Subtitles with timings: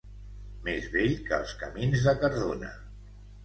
[0.67, 2.75] Més vell que els camins de Cardona.